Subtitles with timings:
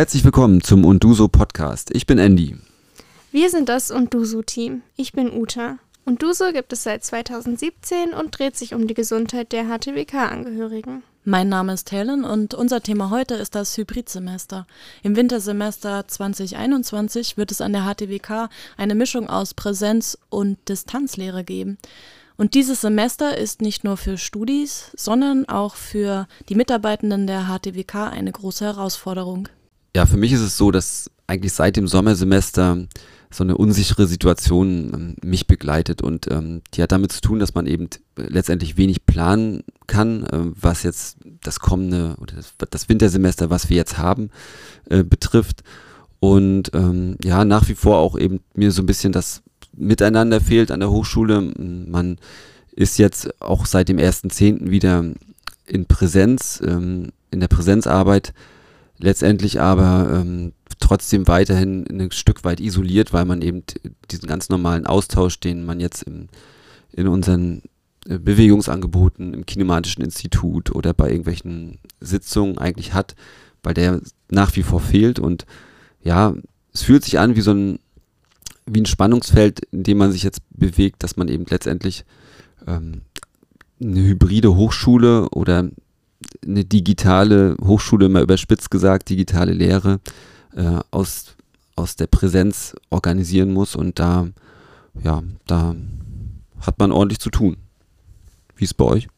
[0.00, 1.94] Herzlich willkommen zum Unduso Podcast.
[1.94, 2.56] Ich bin Andy.
[3.32, 4.80] Wir sind das Unduso-Team.
[4.96, 5.76] Ich bin Uta.
[6.06, 11.02] Unduso gibt es seit 2017 und dreht sich um die Gesundheit der HTWK-Angehörigen.
[11.24, 14.66] Mein Name ist Helen und unser Thema heute ist das Hybridsemester.
[15.02, 18.48] Im Wintersemester 2021 wird es an der HTWK
[18.78, 21.76] eine Mischung aus Präsenz- und Distanzlehre geben.
[22.38, 28.08] Und dieses Semester ist nicht nur für Studis, sondern auch für die Mitarbeitenden der HTWK
[28.08, 29.50] eine große Herausforderung.
[29.94, 32.86] Ja, für mich ist es so, dass eigentlich seit dem Sommersemester
[33.32, 37.54] so eine unsichere Situation ähm, mich begleitet und ähm, die hat damit zu tun, dass
[37.54, 43.48] man eben letztendlich wenig planen kann, äh, was jetzt das kommende oder das, das, Wintersemester,
[43.48, 44.30] was wir jetzt haben,
[44.88, 45.62] äh, betrifft.
[46.18, 49.42] Und ähm, ja, nach wie vor auch eben mir so ein bisschen das
[49.76, 51.40] Miteinander fehlt an der Hochschule.
[51.40, 52.18] Man
[52.72, 54.70] ist jetzt auch seit dem 1.10.
[54.70, 55.04] wieder
[55.66, 58.34] in Präsenz, ähm, in der Präsenzarbeit,
[59.00, 63.62] letztendlich aber ähm, trotzdem weiterhin ein Stück weit isoliert, weil man eben
[64.10, 66.28] diesen ganz normalen Austausch, den man jetzt im,
[66.92, 67.62] in unseren
[68.06, 73.14] äh, Bewegungsangeboten im Kinematischen Institut oder bei irgendwelchen Sitzungen eigentlich hat,
[73.62, 75.18] weil der nach wie vor fehlt.
[75.18, 75.46] Und
[76.02, 76.34] ja,
[76.72, 77.78] es fühlt sich an wie so ein
[78.66, 82.04] wie ein Spannungsfeld, in dem man sich jetzt bewegt, dass man eben letztendlich
[82.66, 83.02] ähm,
[83.80, 85.68] eine hybride Hochschule oder
[86.44, 90.00] eine digitale Hochschule, mal überspitzt gesagt, digitale Lehre
[90.54, 91.36] äh, aus,
[91.76, 94.28] aus der Präsenz organisieren muss und da,
[95.02, 95.74] ja, da
[96.60, 97.56] hat man ordentlich zu tun.
[98.56, 99.08] Wie ist es bei euch?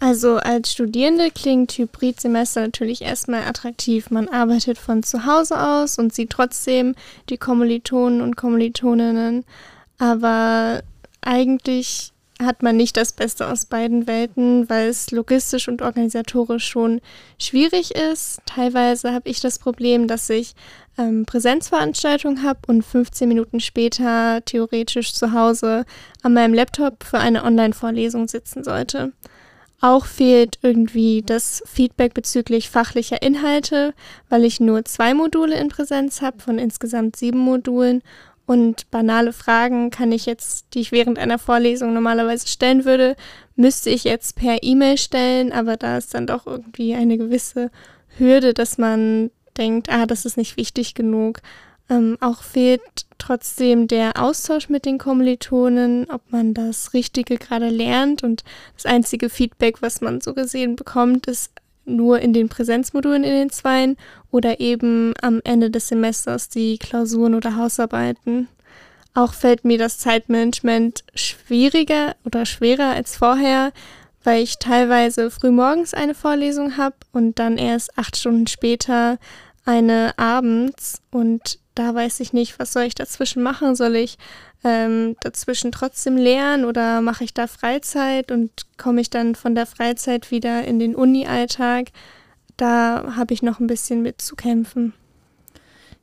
[0.00, 4.10] Also als Studierende klingt Hybridsemester natürlich erstmal attraktiv.
[4.10, 6.94] Man arbeitet von zu Hause aus und sieht trotzdem
[7.30, 9.44] die Kommilitonen und Kommilitoninnen.
[9.98, 10.82] Aber
[11.22, 12.13] eigentlich
[12.44, 17.00] hat man nicht das Beste aus beiden Welten, weil es logistisch und organisatorisch schon
[17.38, 18.40] schwierig ist.
[18.46, 20.54] Teilweise habe ich das Problem, dass ich
[20.98, 25.84] ähm, Präsenzveranstaltungen habe und 15 Minuten später theoretisch zu Hause
[26.22, 29.12] an meinem Laptop für eine Online-Vorlesung sitzen sollte.
[29.80, 33.92] Auch fehlt irgendwie das Feedback bezüglich fachlicher Inhalte,
[34.30, 38.02] weil ich nur zwei Module in Präsenz habe von insgesamt sieben Modulen
[38.46, 43.16] und banale Fragen kann ich jetzt, die ich während einer Vorlesung normalerweise stellen würde,
[43.56, 47.70] müsste ich jetzt per E-Mail stellen, aber da ist dann doch irgendwie eine gewisse
[48.18, 51.40] Hürde, dass man denkt, ah, das ist nicht wichtig genug.
[51.88, 52.82] Ähm, auch fehlt
[53.18, 58.22] trotzdem der Austausch mit den Kommilitonen, ob man das Richtige gerade lernt.
[58.22, 58.42] Und
[58.74, 61.52] das einzige Feedback, was man so gesehen bekommt, ist
[61.84, 63.96] nur in den Präsenzmodulen in den Zweien
[64.30, 68.48] oder eben am Ende des Semesters die Klausuren oder Hausarbeiten.
[69.14, 73.72] Auch fällt mir das Zeitmanagement schwieriger oder schwerer als vorher,
[74.24, 79.18] weil ich teilweise frühmorgens eine Vorlesung habe und dann erst acht Stunden später
[79.64, 83.74] eine abends und da weiß ich nicht, was soll ich dazwischen machen?
[83.74, 84.16] Soll ich
[84.64, 89.66] ähm, dazwischen trotzdem lernen oder mache ich da Freizeit und komme ich dann von der
[89.66, 91.90] Freizeit wieder in den Uni-Alltag?
[92.56, 94.94] Da habe ich noch ein bisschen mit zu kämpfen.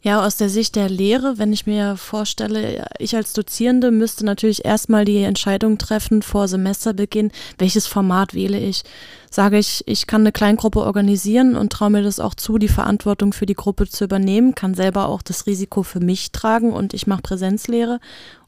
[0.04, 4.66] Ja, aus der Sicht der Lehre, wenn ich mir vorstelle, ich als Dozierende müsste natürlich
[4.66, 8.82] erstmal die Entscheidung treffen vor Semesterbeginn, welches Format wähle ich.
[9.30, 13.32] Sage ich, ich kann eine Kleingruppe organisieren und traue mir das auch zu, die Verantwortung
[13.32, 17.06] für die Gruppe zu übernehmen, kann selber auch das Risiko für mich tragen und ich
[17.06, 18.00] mache Präsenzlehre.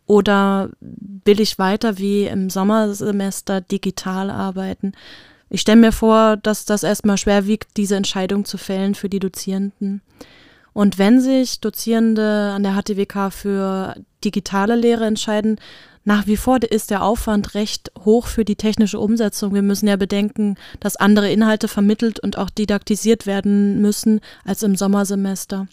[0.05, 4.93] Oder will ich weiter wie im Sommersemester digital arbeiten?
[5.49, 9.19] Ich stelle mir vor, dass das erstmal schwer wiegt, diese Entscheidung zu fällen für die
[9.19, 10.01] Dozierenden.
[10.73, 15.59] Und wenn sich Dozierende an der HTWK für digitale Lehre entscheiden,
[16.05, 19.53] nach wie vor ist der Aufwand recht hoch für die technische Umsetzung.
[19.53, 24.75] Wir müssen ja bedenken, dass andere Inhalte vermittelt und auch didaktisiert werden müssen als im
[24.75, 25.67] Sommersemester.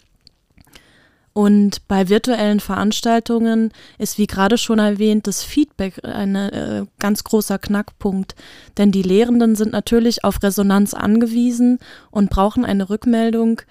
[1.33, 7.57] Und bei virtuellen Veranstaltungen ist, wie gerade schon erwähnt, das Feedback ein äh, ganz großer
[7.57, 8.35] Knackpunkt.
[8.77, 11.79] Denn die Lehrenden sind natürlich auf Resonanz angewiesen
[12.09, 13.61] und brauchen eine Rückmeldung,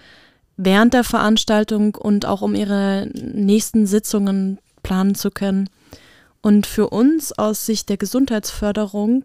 [0.56, 5.68] während der Veranstaltung und auch um ihre nächsten Sitzungen planen zu können.
[6.42, 9.24] Und für uns aus Sicht der Gesundheitsförderung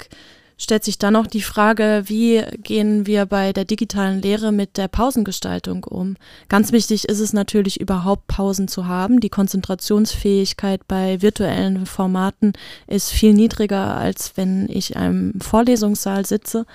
[0.57, 4.87] stellt sich dann noch die Frage, wie gehen wir bei der digitalen Lehre mit der
[4.87, 6.15] Pausengestaltung um?
[6.49, 9.19] Ganz wichtig ist es natürlich überhaupt Pausen zu haben.
[9.19, 12.53] Die Konzentrationsfähigkeit bei virtuellen Formaten
[12.87, 16.65] ist viel niedriger, als wenn ich einem Vorlesungssaal sitze.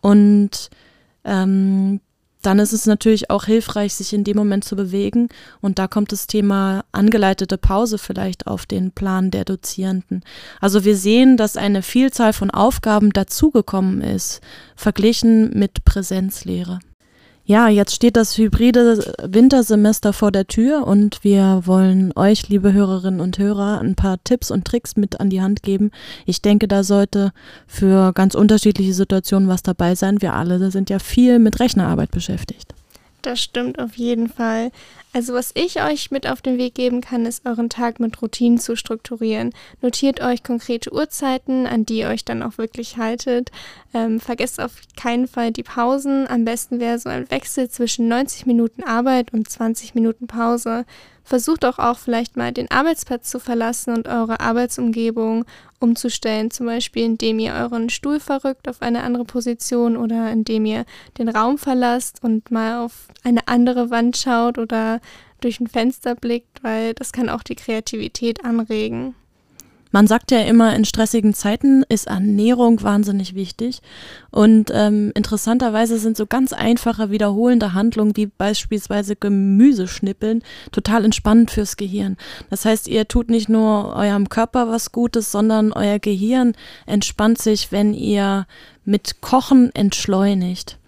[0.00, 0.70] Und
[1.24, 2.00] ähm,
[2.46, 5.28] dann ist es natürlich auch hilfreich, sich in dem Moment zu bewegen.
[5.60, 10.22] Und da kommt das Thema angeleitete Pause vielleicht auf den Plan der Dozierenden.
[10.60, 14.40] Also wir sehen, dass eine Vielzahl von Aufgaben dazugekommen ist,
[14.76, 16.78] verglichen mit Präsenzlehre.
[17.48, 23.20] Ja, jetzt steht das hybride Wintersemester vor der Tür und wir wollen euch, liebe Hörerinnen
[23.20, 25.92] und Hörer, ein paar Tipps und Tricks mit an die Hand geben.
[26.24, 27.32] Ich denke, da sollte
[27.68, 30.20] für ganz unterschiedliche Situationen was dabei sein.
[30.20, 32.74] Wir alle sind ja viel mit Rechnerarbeit beschäftigt.
[33.22, 34.72] Das stimmt auf jeden Fall.
[35.12, 38.58] Also was ich euch mit auf den Weg geben kann, ist euren Tag mit Routinen
[38.58, 39.54] zu strukturieren.
[39.80, 43.50] Notiert euch konkrete Uhrzeiten, an die ihr euch dann auch wirklich haltet.
[43.94, 46.28] Ähm, vergesst auf keinen Fall die Pausen.
[46.28, 50.84] Am besten wäre so ein Wechsel zwischen 90 Minuten Arbeit und 20 Minuten Pause.
[51.26, 55.44] Versucht auch, auch vielleicht mal den Arbeitsplatz zu verlassen und eure Arbeitsumgebung
[55.80, 60.84] umzustellen, zum Beispiel indem ihr euren Stuhl verrückt auf eine andere Position oder indem ihr
[61.18, 65.00] den Raum verlasst und mal auf eine andere Wand schaut oder
[65.40, 69.14] durch ein Fenster blickt, weil das kann auch die Kreativität anregen.
[69.92, 73.80] Man sagt ja immer, in stressigen Zeiten ist Ernährung wahnsinnig wichtig.
[74.30, 80.42] Und ähm, interessanterweise sind so ganz einfache, wiederholende Handlungen wie beispielsweise Gemüseschnippeln
[80.72, 82.16] total entspannend fürs Gehirn.
[82.50, 86.52] Das heißt, ihr tut nicht nur eurem Körper was Gutes, sondern euer Gehirn
[86.84, 88.46] entspannt sich, wenn ihr
[88.84, 90.78] mit Kochen entschleunigt.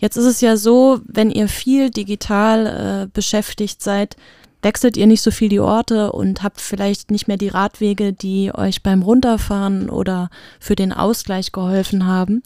[0.00, 2.66] Jetzt ist es ja so, wenn ihr viel digital
[3.04, 4.16] äh, beschäftigt seid,
[4.62, 8.50] wechselt ihr nicht so viel die Orte und habt vielleicht nicht mehr die Radwege, die
[8.54, 12.42] euch beim Runterfahren oder für den Ausgleich geholfen haben.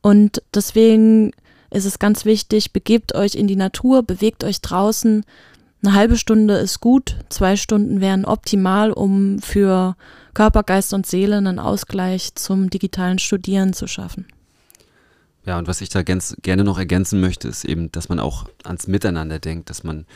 [0.00, 1.32] Und deswegen
[1.70, 5.22] ist es ganz wichtig, begebt euch in die Natur, bewegt euch draußen.
[5.82, 9.96] Eine halbe Stunde ist gut, zwei Stunden wären optimal, um für
[10.32, 14.26] Körper, Geist und Seele einen Ausgleich zum digitalen Studieren zu schaffen.
[15.46, 18.88] Ja, und was ich da gerne noch ergänzen möchte, ist eben, dass man auch ans
[18.88, 20.06] Miteinander denkt, dass man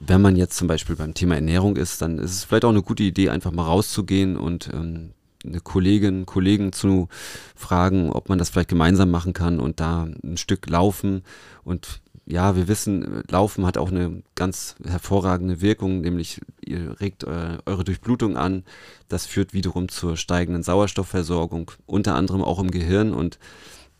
[0.00, 2.82] wenn man jetzt zum Beispiel beim Thema Ernährung ist, dann ist es vielleicht auch eine
[2.82, 5.10] gute Idee, einfach mal rauszugehen und ähm,
[5.44, 7.08] eine Kollegin, Kollegen zu
[7.56, 11.22] fragen, ob man das vielleicht gemeinsam machen kann und da ein Stück laufen.
[11.64, 17.58] Und ja, wir wissen, Laufen hat auch eine ganz hervorragende Wirkung, nämlich ihr regt eure,
[17.66, 18.64] eure Durchblutung an.
[19.08, 23.38] Das führt wiederum zur steigenden Sauerstoffversorgung, unter anderem auch im Gehirn und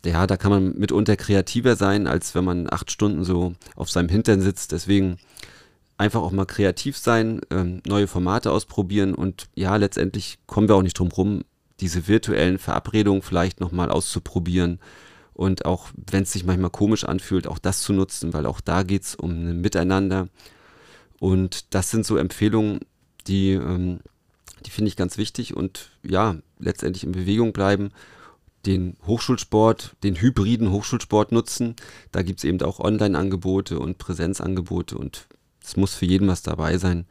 [0.04, 4.08] ja, da kann man mitunter kreativer sein, als wenn man acht Stunden so auf seinem
[4.08, 4.72] Hintern sitzt.
[4.72, 5.18] Deswegen
[5.96, 10.82] einfach auch mal kreativ sein, ähm, neue Formate ausprobieren und ja, letztendlich kommen wir auch
[10.82, 11.42] nicht drum rum,
[11.80, 14.78] diese virtuellen Verabredungen vielleicht nochmal auszuprobieren
[15.34, 18.82] und auch, wenn es sich manchmal komisch anfühlt, auch das zu nutzen, weil auch da
[18.82, 20.28] geht es um ein Miteinander.
[21.20, 22.80] Und das sind so Empfehlungen,
[23.28, 24.00] die, ähm,
[24.66, 27.90] die finde ich ganz wichtig und ja, letztendlich in Bewegung bleiben
[28.66, 31.76] den Hochschulsport, den hybriden Hochschulsport nutzen.
[32.12, 35.26] Da gibt es eben auch Online-Angebote und Präsenzangebote und
[35.62, 37.06] es muss für jeden was dabei sein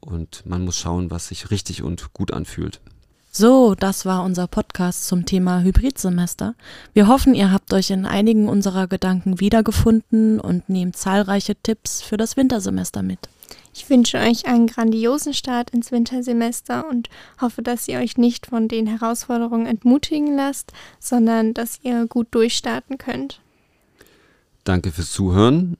[0.00, 2.80] und man muss schauen, was sich richtig und gut anfühlt.
[3.38, 6.54] So, das war unser Podcast zum Thema Hybridsemester.
[6.94, 12.16] Wir hoffen, ihr habt euch in einigen unserer Gedanken wiedergefunden und nehmt zahlreiche Tipps für
[12.16, 13.28] das Wintersemester mit.
[13.78, 17.10] Ich wünsche euch einen grandiosen Start ins Wintersemester und
[17.42, 22.96] hoffe, dass ihr euch nicht von den Herausforderungen entmutigen lasst, sondern dass ihr gut durchstarten
[22.96, 23.42] könnt.
[24.64, 25.76] Danke fürs Zuhören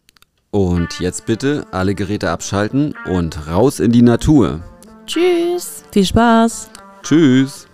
[0.50, 4.62] und jetzt bitte alle Geräte abschalten und raus in die Natur.
[5.06, 5.82] Tschüss.
[5.90, 6.68] Viel Spaß.
[7.02, 7.66] Tschüss.